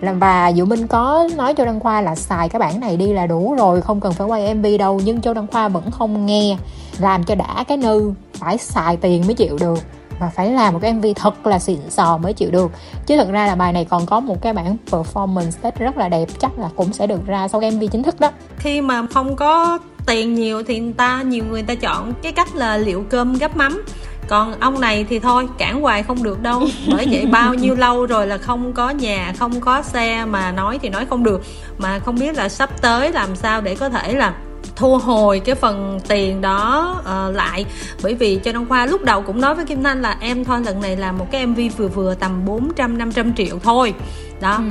[0.02, 3.14] Làm và Diệu Minh có nói cho Đăng Khoa là xài cái bản này đi
[3.14, 6.26] là đủ rồi, không cần phải quay MV đâu, nhưng Châu Đăng Khoa vẫn không
[6.26, 6.58] nghe,
[7.00, 9.80] làm cho đã cái nư phải xài tiền mới chịu được.
[10.20, 12.72] Và phải làm một cái MV thật là xịn sò mới chịu được.
[13.06, 16.10] Chứ thật ra là bài này còn có một cái bản performance stage rất là
[16.10, 18.32] đẹp, chắc là cũng sẽ được ra sau cái MV chính thức đó.
[18.58, 22.56] Khi mà không có tiền nhiều thì người ta nhiều người ta chọn cái cách
[22.56, 23.84] là liệu cơm gấp mắm.
[24.28, 26.64] Còn ông này thì thôi cản hoài không được đâu.
[26.92, 30.80] Bởi vậy bao nhiêu lâu rồi là không có nhà không có xe mà nói
[30.82, 31.42] thì nói không được.
[31.78, 34.34] Mà không biết là sắp tới làm sao để có thể là
[34.76, 37.66] thu hồi cái phần tiền đó uh, lại.
[38.04, 40.62] Bởi vì cho Đăng Khoa lúc đầu cũng nói với Kim Thanh là em thôi
[40.66, 43.94] lần này làm một cái MV vừa vừa tầm 400 500 triệu thôi.
[44.42, 44.56] Đó.
[44.56, 44.64] Ừ.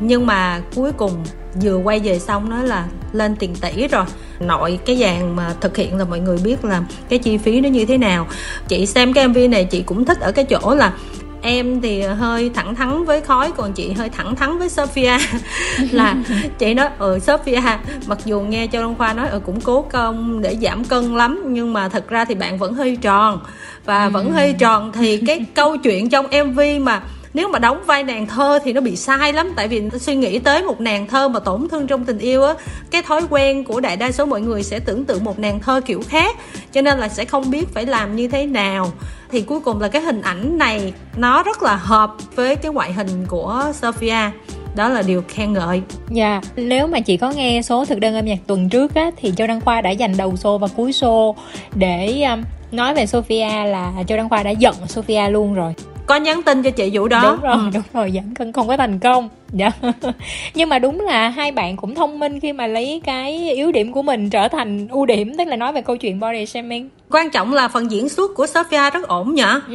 [0.00, 1.12] nhưng mà cuối cùng
[1.62, 4.04] vừa quay về xong nói là lên tiền tỷ rồi.
[4.40, 7.68] Nội cái dàn mà thực hiện là mọi người biết là cái chi phí nó
[7.68, 8.26] như thế nào.
[8.68, 10.92] Chị xem cái mv này chị cũng thích ở cái chỗ là
[11.42, 15.18] em thì hơi thẳng thắn với khói còn chị hơi thẳng thắn với sophia.
[15.90, 16.16] Là
[16.58, 17.60] chị nói ừ sophia
[18.06, 21.42] mặc dù nghe châu đăng khoa nói ừ cũng cố công để giảm cân lắm
[21.46, 23.40] nhưng mà thật ra thì bạn vẫn hơi tròn.
[23.84, 24.10] Và ừ.
[24.10, 27.02] vẫn hơi tròn thì cái câu chuyện trong mv mà
[27.34, 30.38] nếu mà đóng vai nàng thơ thì nó bị sai lắm tại vì suy nghĩ
[30.38, 32.54] tới một nàng thơ mà tổn thương trong tình yêu á
[32.90, 35.80] cái thói quen của đại đa số mọi người sẽ tưởng tượng một nàng thơ
[35.86, 36.36] kiểu khác
[36.72, 38.92] cho nên là sẽ không biết phải làm như thế nào.
[39.30, 42.92] Thì cuối cùng là cái hình ảnh này nó rất là hợp với cái ngoại
[42.92, 44.30] hình của Sophia.
[44.76, 45.82] Đó là điều khen ngợi.
[46.10, 46.44] Dạ yeah.
[46.56, 49.46] nếu mà chị có nghe số thực đơn âm nhạc tuần trước á thì châu
[49.46, 51.34] đăng khoa đã dành đầu show và cuối show
[51.74, 55.74] để um, nói về sophia là châu đăng khoa đã giận sophia luôn rồi
[56.10, 57.22] có nhắn tin cho chị vụ đó.
[57.22, 57.70] Đúng rồi ừ.
[57.74, 59.28] đúng rồi giảm cân không có thành công.
[59.52, 59.70] Dạ.
[60.54, 63.92] Nhưng mà đúng là hai bạn cũng thông minh khi mà lấy cái yếu điểm
[63.92, 66.88] của mình trở thành ưu điểm tức là nói về câu chuyện body shaming.
[67.10, 69.74] Quan trọng là phần diễn xuất của Sophia rất ổn nhở ừ.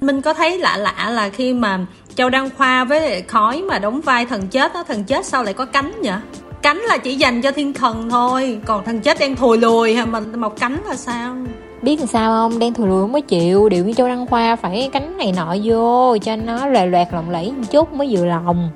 [0.00, 4.00] mình có thấy lạ lạ là khi mà châu đăng khoa với khói mà đóng
[4.00, 6.20] vai thần chết á thần chết sao lại có cánh nhở
[6.62, 10.20] cánh là chỉ dành cho thiên thần thôi còn thần chết đang thùi lùi mà
[10.20, 11.36] một cánh là sao
[11.82, 12.58] biết làm sao không?
[12.58, 13.68] Đen thùi lùi không có chịu.
[13.68, 17.30] Điệu như châu đăng khoa phải cánh này nọ vô cho nó loè loẹt lộng
[17.30, 18.70] lẫy một chút mới vừa lòng.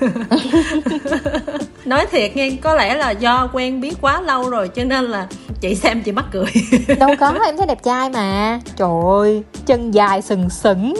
[1.84, 5.26] Nói thiệt nghe có lẽ là do quen biết quá lâu rồi cho nên là
[5.60, 6.52] chị xem chị mắc cười.
[6.98, 8.60] Đâu có em thấy đẹp trai mà.
[8.76, 10.94] Trời ơi chân dài sừng sững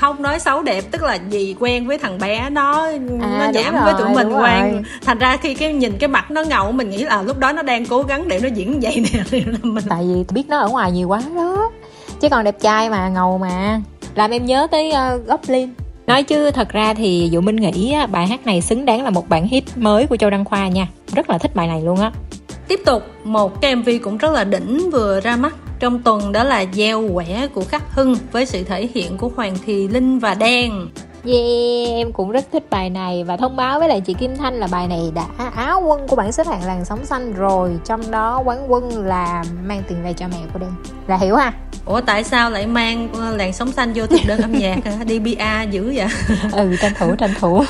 [0.00, 2.88] không nói xấu đẹp tức là gì quen với thằng bé nó
[3.20, 4.72] à, nó giảm với tụi mình quen.
[4.72, 4.82] rồi.
[5.04, 7.62] thành ra khi cái nhìn cái mặt nó ngầu mình nghĩ là lúc đó nó
[7.62, 10.92] đang cố gắng để nó diễn vậy nè mình tại vì biết nó ở ngoài
[10.92, 11.70] nhiều quá đó.
[12.20, 13.80] Chứ còn đẹp trai mà ngầu mà.
[14.14, 15.68] Làm em nhớ tới uh, Goblin.
[16.06, 19.28] Nói chứ thật ra thì dụ minh nghĩ bài hát này xứng đáng là một
[19.28, 20.86] bản hit mới của châu đăng khoa nha.
[21.14, 22.12] Rất là thích bài này luôn á.
[22.68, 26.44] Tiếp tục một cái mv cũng rất là đỉnh vừa ra mắt trong tuần đó
[26.44, 30.34] là gieo quẻ của khắc hưng với sự thể hiện của hoàng thị linh và
[30.34, 30.88] đen
[31.24, 34.54] Yeah, em cũng rất thích bài này và thông báo với lại chị Kim Thanh
[34.54, 38.10] là bài này đã áo quân của bảng xếp hạng làn sóng xanh rồi Trong
[38.10, 40.70] đó quán quân là mang tiền về cho mẹ của đen
[41.06, 41.52] Là hiểu ha?
[41.84, 45.18] Ủa tại sao lại mang ờ, làn sóng xanh vô thực đơn âm nhạc đi
[45.18, 45.36] bia
[45.70, 46.06] dữ vậy?
[46.52, 47.64] ừ tranh thủ tranh thủ.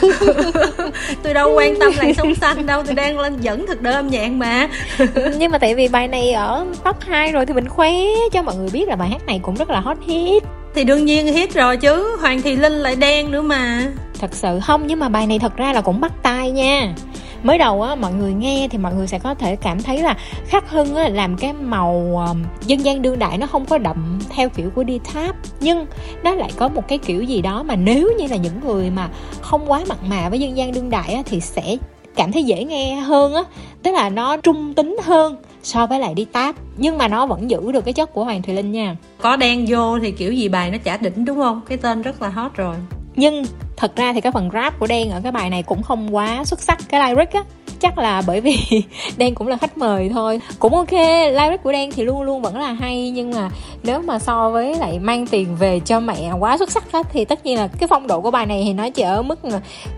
[1.23, 4.09] Tôi đâu quan tâm làn sóng xanh đâu, tôi đang lên dẫn thực đơn âm
[4.09, 4.69] nhạc mà.
[5.39, 7.91] Nhưng mà tại vì bài này ở top 2 rồi thì mình khoe
[8.33, 10.43] cho mọi người biết là bài hát này cũng rất là hot hit.
[10.75, 13.87] Thì đương nhiên hit rồi chứ hoàng thị linh lại đen nữa mà.
[14.21, 16.95] Thật sự không nhưng mà bài này thật ra là cũng bắt tai nha
[17.43, 20.17] mới đầu á, mọi người nghe thì mọi người sẽ có thể cảm thấy là
[20.47, 22.35] khắc hưng á, làm cái màu ờ,
[22.67, 25.37] dân gian đương đại nó không có đậm theo kiểu của đi tháp.
[25.61, 25.87] Nhưng
[26.23, 29.09] nó lại có một cái kiểu gì đó mà nếu như là những người mà
[29.41, 31.77] không quá mặn mà với dân gian đương đại á, thì sẽ
[32.17, 33.43] cảm thấy dễ nghe hơn á.
[33.83, 37.51] Tức là nó trung tính hơn so với lại đi táp nhưng mà nó vẫn
[37.51, 38.97] giữ được cái chất của hoàng thùy linh nha.
[39.21, 41.61] Có đen vô thì kiểu gì bài nó chả đỉnh, đúng không?
[41.69, 42.77] Cái tên rất là hot rồi
[43.17, 43.45] nhưng
[43.77, 46.45] thật ra thì cái phần rap của đen ở cái bài này cũng không quá
[46.45, 46.79] xuất sắc.
[46.89, 47.45] Cái lyric á,
[47.81, 48.57] chắc là bởi vì
[49.17, 50.41] đen cũng là khách mời thôi.
[50.59, 50.93] Cũng ok,
[51.33, 53.51] lyric của đen thì luôn luôn vẫn là hay, nhưng mà
[53.83, 57.25] nếu mà so với lại mang tiền về cho mẹ quá xuất sắc á, thì
[57.25, 59.41] tất nhiên là cái phong độ của bài này thì nó chỉ ở mức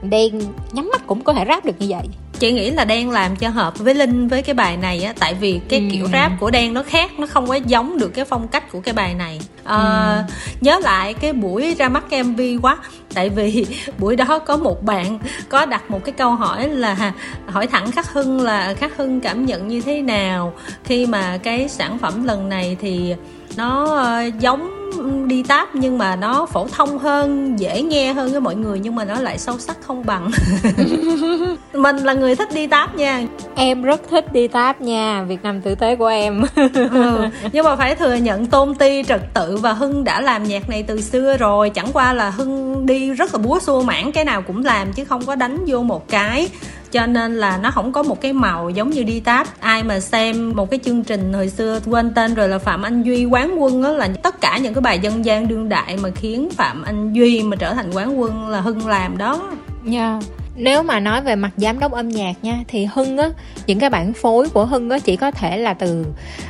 [0.03, 0.41] đen
[0.73, 2.09] nhắm mắt cũng có thể rap được như vậy
[2.43, 5.35] chị nghĩ là đen làm cho hợp với linh với cái bài này á tại
[5.35, 5.87] vì cái ừ.
[5.93, 8.81] kiểu rap của đen nó khác nó không có giống được cái phong cách của
[8.81, 9.77] cái bài này à,
[10.29, 10.35] ừ.
[10.61, 12.79] nhớ lại cái buổi ra mắt mv quá
[13.15, 13.67] tại vì
[13.99, 17.13] buổi đó có một bạn có đặt một cái câu hỏi là
[17.47, 21.69] hỏi thẳng khắc hưng là khắc hưng cảm nhận như thế nào khi mà cái
[21.69, 23.15] sản phẩm lần này thì
[23.57, 23.85] nó
[24.29, 24.82] uh, giống
[25.27, 28.95] đi táp nhưng mà nó phổ thông hơn dễ nghe hơn với mọi người nhưng
[28.95, 30.31] mà nó lại sâu sắc không bằng.
[31.73, 33.27] Mình là người thích đi táp nha.
[33.55, 36.43] Em rất thích đi táp nha việt nam tử tế của em.
[36.75, 40.69] Ừ, nhưng mà phải thừa nhận tôn ti trật tự và hưng đã làm nhạc
[40.69, 41.71] này từ xưa rồi.
[41.71, 45.05] Chẳng qua là hưng đi rất là búa xua mãn cái nào cũng làm chứ
[45.05, 46.49] không có đánh vô một cái
[46.93, 49.61] cho nên là nó không có một cái màu giống như đi táp.
[49.61, 53.03] Ai mà xem một cái chương trình hồi xưa quên tên rồi là phạm anh
[53.03, 56.11] duy, quán quân á, là tất cả những cái bài dân gian đương đại mà
[56.15, 59.51] khiến phạm anh duy mà trở thành quán quân là hưng làm đó.
[59.83, 60.23] Nha yeah
[60.57, 63.31] nếu mà nói về mặt giám đốc âm nhạc nha, thì hưng á,
[63.67, 66.07] những cái bản phối của hưng á chỉ có thể là từ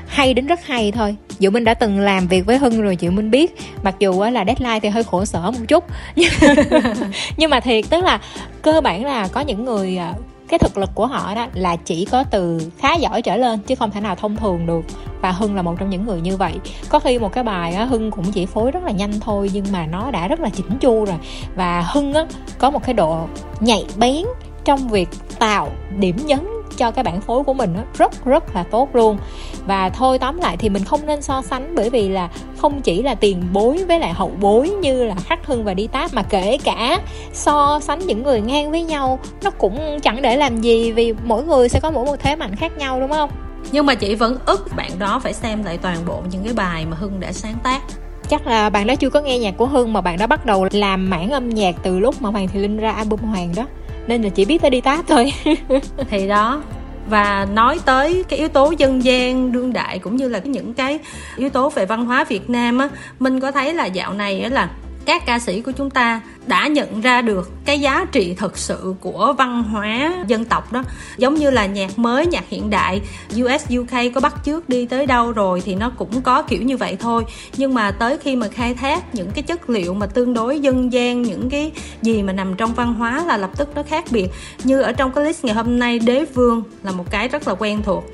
[0.07, 1.17] hay đến rất hay thôi.
[1.39, 3.57] Diệu Minh đã từng làm việc với Hưng rồi Diệu Minh biết.
[3.83, 5.85] Mặc dù á là deadline thì hơi khổ sở một chút.
[7.37, 8.21] Nhưng mà thiệt, tức là
[8.63, 10.15] cơ bản là có những người à,
[10.53, 13.75] cái thực lực của họ đó là chỉ có từ khá giỏi trở lên chứ
[13.75, 14.81] không thể nào thông thường được.
[15.21, 16.55] Và hưng là một trong những người như vậy.
[16.89, 19.65] Có khi một cái bài á, hưng cũng chỉ phối rất là nhanh thôi nhưng
[19.73, 21.17] mà nó đã rất là chỉnh chu rồi.
[21.55, 22.27] Và hưng á,
[22.59, 23.27] có một cái độ
[23.61, 24.25] nhạy bén
[24.65, 28.63] trong việc tạo điểm nhấn cho cái bản phối của mình nó rất rất là
[28.63, 29.19] tốt luôn.
[29.67, 33.03] Và thôi tóm lại thì mình không nên so sánh bởi vì là không chỉ
[33.03, 36.23] là tiền bối với lại hậu bối như là khắc hưng và đi táp mà
[36.23, 37.01] kể cả
[37.33, 41.45] so sánh những người ngang với nhau nó cũng chẳng để làm gì vì mỗi
[41.45, 43.31] người sẽ có mỗi một thế mạnh khác nhau đúng không?
[43.73, 46.87] Nhưng mà chị vẫn ức bạn đó phải xem lại toàn bộ những cái bài
[46.91, 47.83] mà hưng đã sáng tác.
[48.29, 50.69] Chắc là bạn đó chưa có nghe nhạc của hưng mà bạn đó bắt đầu
[50.73, 53.67] làm mảng âm nhạc từ lúc mà hoàng thị linh ra album hoàng đó
[54.07, 55.33] nên là chỉ biết tới đi táp thôi.
[56.11, 56.63] Thì đó.
[57.11, 60.99] Và nói tới cái yếu tố dân gian, đương đại cũng như là những cái
[61.37, 62.89] yếu tố về văn hóa Việt Nam á,
[63.19, 64.71] mình có thấy là dạo này á là
[65.05, 68.95] các ca sĩ của chúng ta đã nhận ra được cái giá trị thực sự
[69.01, 70.83] của văn hóa dân tộc đó.
[71.17, 73.01] Giống như là nhạc mới nhạc hiện đại
[73.35, 76.77] US UK có bắt trước đi tới đâu rồi thì nó cũng có kiểu như
[76.77, 77.25] vậy thôi.
[77.57, 80.93] Nhưng mà tới khi mà khai thác những cái chất liệu mà tương đối dân
[80.93, 84.29] gian những cái gì mà nằm trong văn hóa là lập tức nó khác biệt.
[84.65, 87.55] Như ở trong cái list ngày hôm nay đế vương là một cái rất là
[87.55, 88.05] quen thuộc.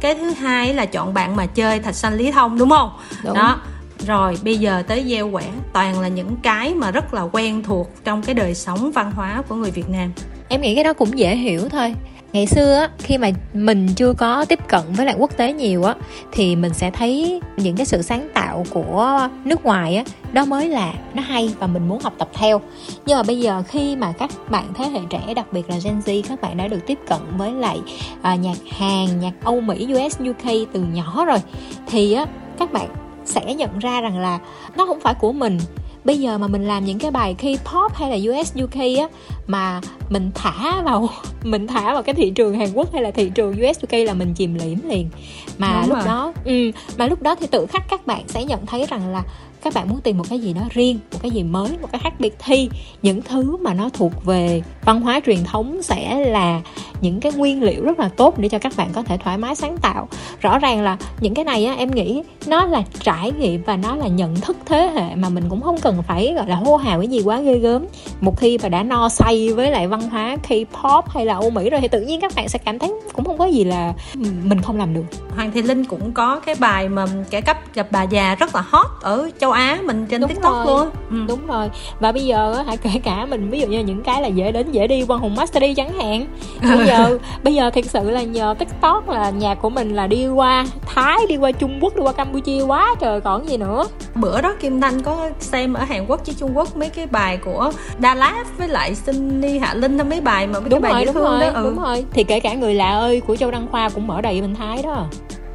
[0.00, 2.90] Cái thứ hai là chọn bạn mà chơi thạch xanh lý thông đúng không?
[3.24, 3.34] Đúng.
[3.34, 3.60] đó
[4.06, 7.90] rồi bây giờ tới gieo quẻ toàn là những cái mà rất là quen thuộc
[8.04, 10.12] trong cái đời sống văn hóa của người Việt Nam.
[10.48, 11.94] Em nghĩ cái đó cũng dễ hiểu thôi.
[12.32, 15.84] Ngày xưa á khi mà mình chưa có tiếp cận với lại quốc tế nhiều
[15.84, 15.94] á
[16.32, 20.68] thì mình sẽ thấy những cái sự sáng tạo của nước ngoài á đó mới
[20.68, 22.60] là nó hay và mình muốn học tập theo.
[23.06, 25.98] Nhưng mà bây giờ khi mà các bạn thế hệ trẻ đặc biệt là Gen
[25.98, 27.78] Z các bạn đã được tiếp cận với lại
[28.22, 31.38] à, nhạc Hàn nhạc Âu Mỹ US UK từ nhỏ rồi
[31.86, 32.26] thì á
[32.58, 32.88] các bạn
[33.28, 34.38] sẽ nhận ra rằng là
[34.76, 35.58] nó không phải của mình.
[36.04, 39.08] Bây giờ mà mình làm những cái bài K-pop hay là US UK á
[39.46, 41.08] mà mình thả vào
[41.42, 44.14] mình thả vào cái thị trường Hàn Quốc hay là thị trường US UK là
[44.14, 45.10] mình chìm liễm liền.
[45.58, 46.06] Mà Đúng lúc rồi.
[46.06, 49.22] đó ừ, mà lúc đó thì tự khắc các bạn sẽ nhận thấy rằng là
[49.62, 52.00] các bạn muốn tìm một cái gì đó riêng một cái gì mới một cái
[52.04, 52.36] khác biệt.
[52.38, 52.68] Thi
[53.02, 56.60] những thứ mà nó thuộc về văn hóa truyền thống sẽ là
[57.00, 59.54] những cái nguyên liệu rất là tốt để cho các bạn có thể thoải mái
[59.54, 60.08] sáng tạo.
[60.40, 63.96] Rõ ràng là những cái này á em nghĩ nó là trải nghiệm và nó
[63.96, 66.98] là nhận thức thế hệ mà mình cũng không cần phải gọi là hô hào
[66.98, 67.86] cái gì quá ghê gớm.
[68.20, 71.70] Một khi mà đã no say với lại văn hóa K-pop hay là Âu Mỹ
[71.70, 74.62] rồi thì tự nhiên các bạn sẽ cảm thấy cũng không có gì là mình
[74.62, 75.04] không làm được.
[75.36, 78.64] Hoàng Thị Linh cũng có cái bài mà kẻ cấp gặp bà già rất là
[78.68, 80.66] hot ở châu Á mình trên đúng TikTok rồi.
[80.66, 80.90] luôn.
[81.10, 81.24] Ừ.
[81.28, 81.70] đúng rồi.
[82.00, 84.72] Và bây giờ hãy kể cả mình ví dụ như những cái là dễ đến
[84.72, 86.26] dễ đi Quang Hùng Master đi chẳng hạn.
[86.62, 90.28] Bây giờ bây giờ thực sự là nhờ TikTok là nhạc của mình là đi
[90.28, 93.84] qua Thái đi qua Trung Quốc đi qua Campuchia quá trời còn gì nữa.
[94.14, 97.36] Bữa đó Kim Thanh có xem ở Hàn Quốc chứ Trung Quốc mấy cái bài
[97.36, 101.04] của Đà Lạt với lại Sunny Hạ Linh mấy bài mà mấy đúng cái bài
[101.04, 101.62] rồi, dễ đúng rồi, đó ừ.
[101.64, 102.04] đúng rồi.
[102.12, 104.82] Thì kể cả người lạ ơi của Châu Đăng Khoa cũng mở đầy bên Thái
[104.82, 105.06] đó.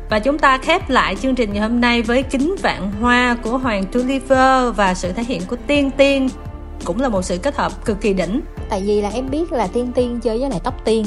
[0.09, 3.57] Và chúng ta khép lại chương trình ngày hôm nay với kính vạn hoa của
[3.57, 6.29] Hoàng Tulliver và sự thể hiện của Tiên Tiên.
[6.85, 8.41] Cũng là một sự kết hợp cực kỳ đỉnh.
[8.69, 11.05] Tại vì là em biết là Tiên Tiên chơi với lại Tóc Tiên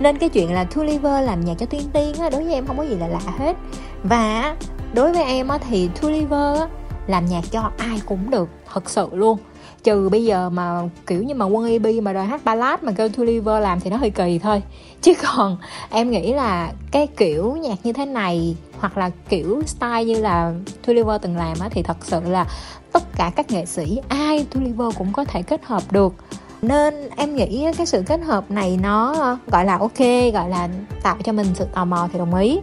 [0.00, 2.78] nên cái chuyện là Tulliver làm nhạc cho Tuyên Tiên á, đối với em không
[2.78, 3.56] có gì là lạ hết.
[4.02, 4.56] Và
[4.94, 6.68] đối với em á, thì Tulliver á,
[7.06, 9.38] làm nhạc cho ai cũng được thật sự luôn.
[9.82, 13.08] Trừ bây giờ mà kiểu như mà quân EP mà đòi hát ballad mà kêu
[13.08, 14.62] Tulliver làm thì nó hơi kỳ thôi.
[15.02, 15.56] Chứ còn
[15.90, 20.52] em nghĩ là cái kiểu nhạc như thế này hoặc là kiểu style như là
[20.86, 22.46] Tulliver từng làm á thì thật sự là
[22.92, 26.14] tất cả các nghệ sĩ ai Tulliver cũng có thể kết hợp được
[26.62, 29.14] nên em nghĩ cái sự kết hợp này nó,
[29.46, 29.98] gọi là ok,
[30.32, 30.68] gọi là
[31.02, 32.58] tạo cho mình sự tò mò thì đồng ý.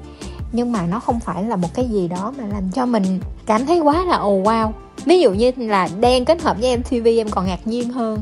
[0.51, 3.65] Nhưng mà nó không phải là một cái gì đó mà làm cho mình cảm
[3.65, 4.71] thấy quá là ồ oh wow.
[5.05, 8.19] Ví dụ như là đen kết hợp với MTV em còn ngạc nhiên hơn.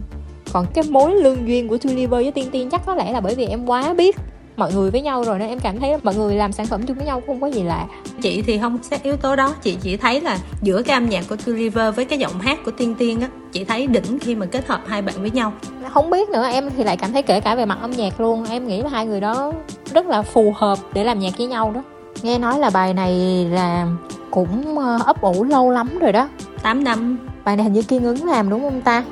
[0.53, 3.36] Còn cái mối lương duyên của Tulliver với Tiên Tiên chắc có lẽ là bởi
[3.36, 4.15] vì em quá biết
[4.57, 6.97] mọi người với nhau rồi nên em cảm thấy mọi người làm sản phẩm chung
[6.97, 7.85] với nhau cũng không có gì lạ.
[8.21, 11.25] Chị thì không xét yếu tố đó chị chỉ thấy là giữa cái âm nhạc
[11.29, 14.45] của Tulliver với cái giọng hát của Tiên Tiên á chị thấy đỉnh khi mà
[14.45, 15.53] kết hợp hai bạn với nhau.
[15.93, 18.45] Không biết nữa em thì lại cảm thấy kể cả về mặt âm nhạc luôn
[18.45, 19.53] em nghĩ là hai người đó
[19.93, 21.83] rất là phù hợp để làm nhạc với nhau đó.
[22.21, 23.87] Nghe nói là bài này là
[24.31, 26.29] cũng ờ, ấp ủ lâu lắm rồi đó.
[26.61, 27.17] 8 năm.
[27.43, 29.03] Bài này hình như kiên ứng làm đúng không ta?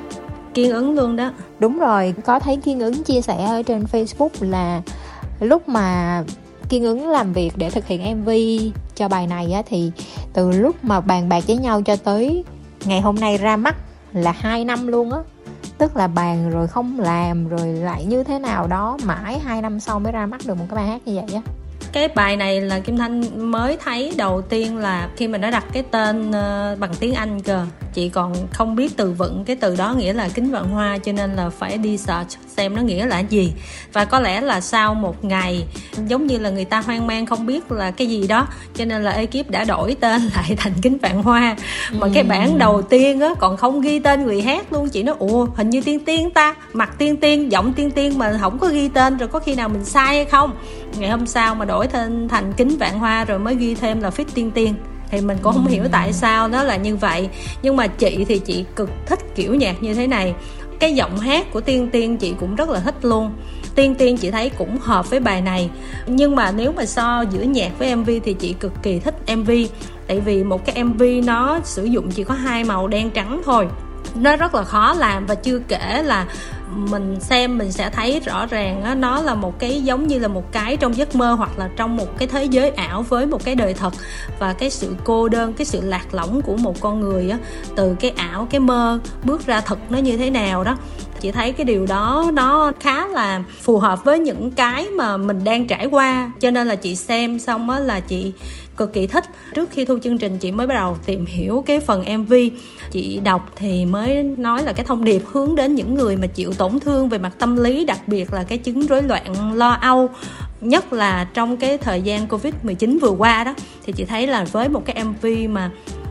[0.54, 1.30] Kiên ứng luôn đó.
[1.58, 4.82] Đúng rồi có thấy kiên ứng chia sẻ ở trên facebook là
[5.42, 6.22] lúc mà
[6.68, 8.30] kiên ứng làm việc để thực hiện mv
[8.94, 9.90] cho bài này á, thì
[10.32, 12.44] từ lúc mà bàn bạc với nhau cho tới
[12.84, 13.76] ngày hôm nay ra mắt
[14.12, 15.18] là hai năm luôn á.
[15.78, 19.80] Tức là bàn rồi không làm rồi lại như thế nào đó mãi hai năm
[19.80, 21.42] sau mới ra mắt được một cái bài hát như vậy á
[21.92, 25.64] cái bài này là kim thanh mới thấy đầu tiên là khi mà nó đặt
[25.72, 29.76] cái tên uh, bằng tiếng anh cơ chị còn không biết từ vựng cái từ
[29.76, 33.06] đó nghĩa là kính vạn hoa cho nên là phải đi search xem nó nghĩa
[33.06, 33.52] là gì.
[33.92, 35.64] Và có lẽ là sau một ngày
[36.08, 39.02] giống như là người ta hoang mang không biết là cái gì đó cho nên
[39.02, 41.56] là ekip đã đổi tên lại thành kính vạn hoa.
[41.92, 42.10] Mà ừ.
[42.14, 44.88] cái bản đầu tiên á còn không ghi tên người hát luôn.
[44.88, 48.38] Chị nói ủa hình như tiên tiên ta mặt tiên tiên giọng tiên tiên mà
[48.40, 50.50] không có ghi tên rồi có khi nào mình sai hay không
[50.98, 54.10] ngày hôm sau mà đổi tên thành kính vạn hoa rồi mới ghi thêm là
[54.10, 54.74] fit tiên tiên.
[55.10, 57.28] Thì mình cũng không hiểu tại sao nó là như vậy.
[57.62, 60.34] Nhưng mà chị thì chị cực thích kiểu nhạc như thế này.
[60.78, 63.32] Cái giọng hát của tiên tiên chị cũng rất là thích luôn.
[63.74, 65.70] Tiên tiên chị thấy cũng hợp với bài này.
[66.06, 69.50] Nhưng mà nếu mà so giữa nhạc với mv thì chị cực kỳ thích mv
[70.06, 73.68] tại vì một cái mv nó sử dụng chỉ có hai màu đen trắng thôi.
[74.14, 76.26] Nó rất là khó làm và chưa kể là
[76.74, 80.28] mình xem mình sẽ thấy rõ ràng á, nó là một cái giống như là
[80.28, 83.44] một cái trong giấc mơ hoặc là trong một cái thế giới ảo với một
[83.44, 83.94] cái đời thật.
[84.38, 87.38] Và cái sự cô đơn cái sự lạc lõng của một con người á,
[87.76, 90.76] từ cái ảo cái mơ bước ra thật nó như thế nào đó.
[91.20, 95.44] Chị thấy cái điều đó nó khá là phù hợp với những cái mà mình
[95.44, 96.32] đang trải qua.
[96.40, 98.32] Cho nên là chị xem xong á là chị
[98.76, 99.24] cực kỳ thích.
[99.54, 102.34] Trước khi thu chương trình, chị mới bắt đầu tìm hiểu cái phần mv
[102.90, 106.52] chị đọc thì mới nói là cái thông điệp hướng đến những người mà chịu
[106.52, 110.08] tổn thương về mặt tâm lý, đặc biệt là cái chứng rối loạn lo âu,
[110.60, 113.54] nhất là trong cái thời gian covid 19 vừa qua đó.
[113.82, 115.70] Thì chị thấy là với một cái mv mà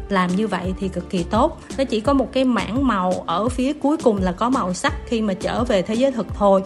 [0.10, 1.62] làm như vậy thì cực kỳ tốt.
[1.78, 4.94] Nó chỉ có một cái mảng màu ở phía cuối cùng là có màu sắc
[5.06, 6.62] khi mà trở về thế giới thực thôi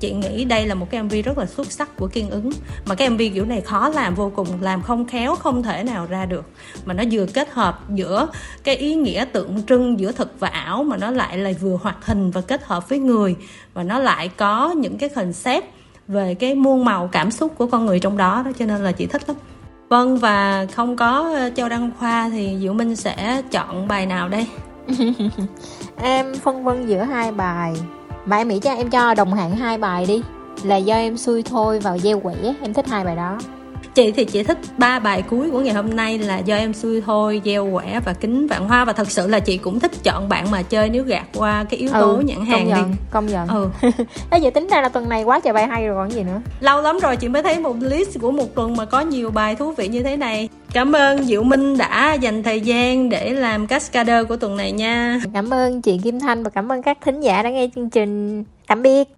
[0.00, 2.50] chị nghĩ đây là một cái mv rất là xuất sắc của kiên ứng.
[2.86, 6.06] Mà cái mv kiểu này khó làm, vô cùng làm không khéo, không thể nào
[6.06, 6.44] ra được.
[6.84, 8.28] Mà nó vừa kết hợp giữa
[8.64, 12.06] cái ý nghĩa tượng trưng giữa thực và ảo, mà nó lại là vừa hoạt
[12.06, 13.36] hình và kết hợp với người.
[13.74, 15.64] Và nó lại có những cái concept
[16.08, 18.92] về cái muôn màu cảm xúc của con người trong đó đó, cho nên là
[18.92, 19.36] chị thích lắm.
[19.88, 24.28] Vâng và không có ờ, Châu Đăng Khoa thì Diệu Minh sẽ chọn bài nào
[24.28, 24.46] đây?
[26.02, 27.74] em phân vân giữa hai bài.
[28.28, 30.22] Mà em nghĩ cho em cho đồng hạng hai bài đi.
[30.64, 33.38] Là do em xui thôi vào gieo quẻ Em thích hai bài đó.
[33.94, 37.00] Chị thì chị thích ba bài cuối của ngày hôm nay là do em xui
[37.00, 38.84] thôi gieo quẻ và kính vạn hoa.
[38.84, 41.80] Và thật sự là chị cũng thích chọn bạn mà chơi nếu gạt qua cái
[41.80, 43.48] yếu tố ừ, nhãn hàng công nhận, đi công nhận.
[43.48, 43.68] Ừ.
[44.30, 46.40] Đó vậy tính ra là tuần này quá trời bài hay rồi còn gì nữa.
[46.60, 49.56] Lâu lắm rồi chị mới thấy một list của một tuần mà có nhiều bài
[49.56, 53.66] thú vị như thế này cảm ơn diệu minh đã dành thời gian để làm
[53.66, 55.20] cascader của tuần này nha.
[55.34, 58.44] Cảm ơn chị kim thanh và cảm ơn các thính giả đã nghe chương trình.
[58.66, 59.17] Tạm biệt.